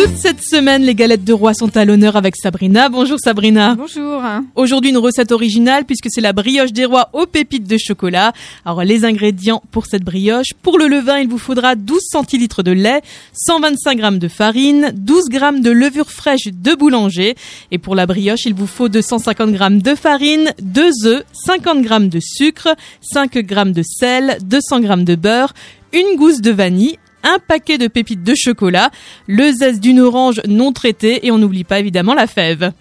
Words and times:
Toute 0.00 0.16
cette 0.16 0.42
semaine, 0.42 0.82
les 0.82 0.94
galettes 0.94 1.24
de 1.24 1.34
roi 1.34 1.52
sont 1.52 1.76
à 1.76 1.84
l'honneur 1.84 2.16
avec 2.16 2.34
Sabrina. 2.34 2.88
Bonjour 2.88 3.18
Sabrina. 3.22 3.74
Bonjour. 3.74 4.22
Aujourd'hui, 4.54 4.92
une 4.92 4.96
recette 4.96 5.30
originale 5.30 5.84
puisque 5.84 6.06
c'est 6.08 6.22
la 6.22 6.32
brioche 6.32 6.72
des 6.72 6.86
rois 6.86 7.10
aux 7.12 7.26
pépites 7.26 7.68
de 7.68 7.76
chocolat. 7.76 8.32
Alors, 8.64 8.82
les 8.82 9.04
ingrédients 9.04 9.62
pour 9.70 9.84
cette 9.84 10.02
brioche. 10.02 10.54
Pour 10.62 10.78
le 10.78 10.86
levain, 10.86 11.18
il 11.18 11.28
vous 11.28 11.36
faudra 11.36 11.74
12 11.74 12.00
centilitres 12.00 12.62
de 12.62 12.70
lait, 12.70 13.02
125 13.34 14.00
g 14.00 14.18
de 14.18 14.28
farine, 14.28 14.90
12 14.94 15.24
g 15.30 15.38
de 15.60 15.70
levure 15.70 16.10
fraîche 16.10 16.46
de 16.46 16.74
boulanger. 16.74 17.34
Et 17.70 17.76
pour 17.76 17.94
la 17.94 18.06
brioche, 18.06 18.46
il 18.46 18.54
vous 18.54 18.66
faut 18.66 18.88
250 18.88 19.54
g 19.54 19.82
de 19.82 19.94
farine, 19.94 20.54
2 20.62 21.06
œufs, 21.08 21.24
50 21.44 21.86
g 21.86 22.08
de 22.08 22.20
sucre, 22.22 22.74
5 23.02 23.34
g 23.34 23.42
de 23.42 23.82
sel, 23.82 24.38
200 24.44 24.80
g 24.80 25.04
de 25.04 25.14
beurre, 25.14 25.52
une 25.92 26.16
gousse 26.16 26.40
de 26.40 26.52
vanille, 26.52 26.96
un 27.22 27.38
paquet 27.38 27.78
de 27.78 27.88
pépites 27.88 28.22
de 28.22 28.34
chocolat, 28.34 28.90
le 29.26 29.50
zeste 29.52 29.80
d'une 29.80 30.00
orange 30.00 30.40
non 30.46 30.72
traitée 30.72 31.26
et 31.26 31.30
on 31.30 31.38
n'oublie 31.38 31.64
pas 31.64 31.80
évidemment 31.80 32.14
la 32.14 32.26
fève. 32.26 32.72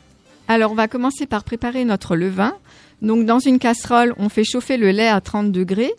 Alors 0.47 0.71
on 0.71 0.75
va 0.75 0.87
commencer 0.87 1.25
par 1.25 1.43
préparer 1.43 1.85
notre 1.85 2.15
levain. 2.15 2.53
Donc 3.01 3.25
dans 3.25 3.39
une 3.39 3.59
casserole, 3.59 4.13
on 4.17 4.29
fait 4.29 4.43
chauffer 4.43 4.77
le 4.77 4.91
lait 4.91 5.07
à 5.07 5.21
30 5.21 5.51
degrés. 5.51 5.93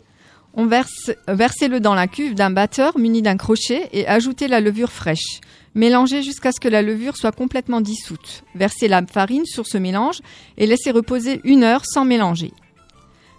On 0.53 0.65
verse, 0.65 1.11
versez-le 1.27 1.79
dans 1.79 1.95
la 1.95 2.07
cuve 2.07 2.35
d'un 2.35 2.51
batteur 2.51 2.97
muni 2.97 3.21
d'un 3.21 3.37
crochet 3.37 3.87
et 3.93 4.05
ajoutez 4.07 4.47
la 4.47 4.59
levure 4.59 4.91
fraîche. 4.91 5.39
Mélangez 5.73 6.21
jusqu'à 6.21 6.51
ce 6.51 6.59
que 6.59 6.67
la 6.67 6.81
levure 6.81 7.15
soit 7.15 7.31
complètement 7.31 7.79
dissoute. 7.79 8.43
Versez 8.55 8.89
la 8.89 9.05
farine 9.05 9.45
sur 9.45 9.65
ce 9.65 9.77
mélange 9.77 10.19
et 10.57 10.67
laissez 10.67 10.91
reposer 10.91 11.39
une 11.45 11.63
heure 11.63 11.85
sans 11.85 12.03
mélanger. 12.03 12.51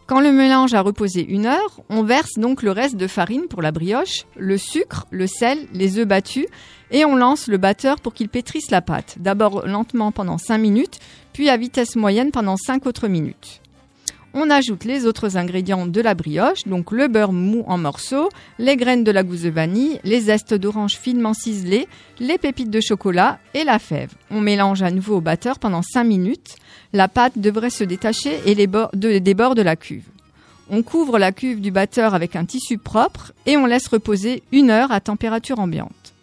Quand 0.06 0.20
le 0.20 0.32
mélange 0.32 0.74
a 0.74 0.80
reposé 0.80 1.24
une 1.24 1.46
heure, 1.46 1.80
on 1.88 2.02
verse 2.02 2.34
donc 2.36 2.62
le 2.62 2.72
reste 2.72 2.96
de 2.96 3.06
farine 3.06 3.46
pour 3.48 3.62
la 3.62 3.72
brioche, 3.72 4.26
le 4.36 4.58
sucre, 4.58 5.06
le 5.10 5.26
sel, 5.26 5.66
les 5.72 5.98
œufs 5.98 6.06
battus 6.06 6.46
et 6.90 7.04
on 7.04 7.16
lance 7.16 7.46
le 7.46 7.56
batteur 7.56 8.00
pour 8.00 8.12
qu'il 8.12 8.28
pétrisse 8.28 8.70
la 8.70 8.82
pâte. 8.82 9.16
D'abord 9.18 9.66
lentement 9.66 10.12
pendant 10.12 10.38
5 10.38 10.58
minutes, 10.58 10.98
puis 11.32 11.48
à 11.48 11.56
vitesse 11.56 11.96
moyenne 11.96 12.30
pendant 12.30 12.56
5 12.56 12.86
autres 12.86 13.08
minutes. 13.08 13.62
On 14.34 14.48
ajoute 14.48 14.84
les 14.84 15.04
autres 15.04 15.36
ingrédients 15.36 15.86
de 15.86 16.00
la 16.00 16.14
brioche, 16.14 16.64
donc 16.64 16.90
le 16.90 17.08
beurre 17.08 17.32
mou 17.32 17.64
en 17.66 17.76
morceaux, 17.76 18.30
les 18.58 18.76
graines 18.76 19.04
de 19.04 19.10
la 19.10 19.22
gousse 19.22 19.42
de 19.42 19.50
vanille, 19.50 20.00
les 20.04 20.22
zestes 20.22 20.54
d'orange 20.54 20.96
finement 20.96 21.34
ciselés, 21.34 21.86
les 22.18 22.38
pépites 22.38 22.70
de 22.70 22.80
chocolat 22.80 23.38
et 23.52 23.62
la 23.62 23.78
fève. 23.78 24.14
On 24.30 24.40
mélange 24.40 24.82
à 24.82 24.90
nouveau 24.90 25.16
au 25.16 25.20
batteur 25.20 25.58
pendant 25.58 25.82
5 25.82 26.04
minutes. 26.04 26.56
La 26.94 27.08
pâte 27.08 27.38
devrait 27.38 27.68
se 27.68 27.84
détacher 27.84 28.40
et 28.46 28.54
les 28.54 28.66
bords 28.66 28.90
de, 28.94 29.18
des 29.18 29.34
bords 29.34 29.54
de 29.54 29.60
la 29.60 29.76
cuve. 29.76 30.06
On 30.70 30.82
couvre 30.82 31.18
la 31.18 31.32
cuve 31.32 31.60
du 31.60 31.70
batteur 31.70 32.14
avec 32.14 32.34
un 32.34 32.46
tissu 32.46 32.78
propre 32.78 33.32
et 33.44 33.58
on 33.58 33.66
laisse 33.66 33.88
reposer 33.88 34.42
une 34.50 34.70
heure 34.70 34.92
à 34.92 35.00
température 35.00 35.58
ambiante. 35.58 36.14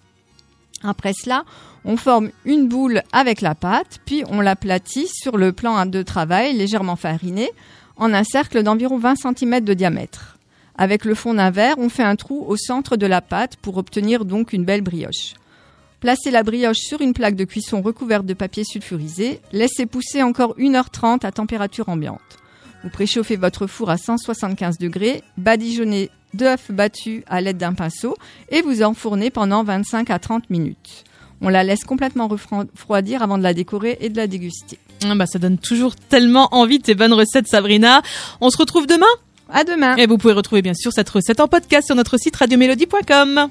Après 0.84 1.14
cela, 1.14 1.44
on 1.86 1.96
forme 1.96 2.32
une 2.46 2.68
boule 2.68 3.04
avec 3.12 3.42
la 3.42 3.54
pâte, 3.54 4.00
puis 4.06 4.24
on 4.30 4.42
l'aplatit 4.42 5.08
sur 5.08 5.38
le 5.38 5.52
plan 5.52 5.86
de 5.86 6.02
travail 6.02 6.54
légèrement 6.54 6.96
fariné 6.96 7.52
en 8.00 8.14
un 8.14 8.24
cercle 8.24 8.64
d'environ 8.64 8.98
20 8.98 9.16
cm 9.16 9.60
de 9.62 9.74
diamètre. 9.74 10.38
Avec 10.78 11.06
le 11.06 11.14
fond 11.14 11.34
d'un 11.34 11.52
verre, 11.52 11.78
on 11.78 11.90
fait 11.90 12.04
un 12.04 12.16
trou 12.16 12.46
au 12.48 12.56
centre 12.56 12.96
de 12.96 13.06
la 13.06 13.22
pâte 13.22 13.58
pour 13.58 13.78
obtenir 13.78 14.26
donc 14.26 14.54
une 14.54 14.66
belle 14.66 14.82
brioche. 14.82 15.36
Placez 16.00 16.32
la 16.32 16.44
brioche 16.44 16.78
sur 16.78 17.02
une 17.02 17.14
plaque 17.14 17.36
de 17.36 17.44
cuisson 17.44 17.82
recouverte 17.82 18.26
de 18.26 18.34
papier 18.34 18.64
sulfurisé. 18.64 19.42
Laissez 19.52 19.86
pousser 19.86 20.24
encore 20.24 20.56
1h30 20.58 21.26
à 21.26 21.32
température 21.34 21.90
ambiante. 21.90 22.22
Vous 22.84 22.90
préchauffez 22.90 23.36
votre 23.36 23.68
four 23.68 23.90
à 23.90 23.98
175 23.98 24.78
degrés, 24.78 25.22
badigeonnez 25.38 26.10
d'œufs 26.34 26.72
battus 26.72 27.24
à 27.28 27.42
l'aide 27.42 27.58
d'un 27.58 27.74
pinceau 27.74 28.16
et 28.48 28.62
vous 28.62 28.84
enfournez 28.84 29.32
pendant 29.32 29.66
25 29.66 30.10
à 30.10 30.20
30 30.20 30.50
minutes. 30.50 31.04
On 31.42 31.50
la 31.50 31.64
laisse 31.64 31.84
complètement 31.84 32.28
refroidir 32.28 33.24
avant 33.24 33.38
de 33.38 33.44
la 33.44 33.54
décorer 33.54 33.98
et 34.02 34.10
de 34.10 34.18
la 34.18 34.28
déguster. 34.28 34.78
Ah 35.06 35.16
bah 35.16 35.26
ça 35.26 35.40
donne 35.40 35.58
toujours 35.58 35.96
tellement 35.96 36.50
envie 36.54 36.80
de 36.80 36.86
ces 36.86 36.96
bonnes 36.96 37.14
recettes 37.14 37.48
Sabrina. 37.48 38.02
On 38.42 38.50
se 38.50 38.58
retrouve 38.58 38.88
demain? 38.88 39.06
À 39.52 39.64
demain. 39.64 39.96
Et 39.96 40.06
vous 40.06 40.18
pouvez 40.18 40.34
retrouver 40.34 40.62
bien 40.62 40.74
sûr 40.74 40.92
cette 40.92 41.10
recette 41.10 41.40
en 41.40 41.48
podcast 41.48 41.88
sur 41.88 41.96
notre 41.96 42.18
site 42.18 42.36
radiomélodie.com. 42.36 43.50